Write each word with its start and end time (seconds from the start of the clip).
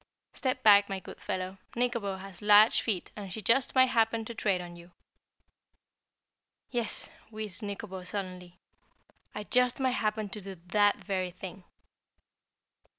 "Step 0.33 0.63
back, 0.63 0.89
my 0.89 0.99
good 0.99 1.21
fellow, 1.21 1.59
Nikobo 1.75 2.15
has 2.17 2.41
large 2.41 2.81
feet 2.81 3.11
and 3.15 3.31
she 3.31 3.39
just 3.39 3.75
might 3.75 3.89
happen 3.93 4.25
to 4.25 4.33
tread 4.33 4.59
on 4.59 4.75
you." 4.75 4.89
"Yes," 6.71 7.11
wheezed 7.29 7.61
Nikobo 7.61 8.03
sullenly, 8.03 8.57
"I 9.35 9.43
just 9.43 9.79
might 9.79 9.91
happen 9.91 10.27
to 10.29 10.41
do 10.41 10.55
that 10.55 10.95
very 11.03 11.29
thing." 11.29 11.65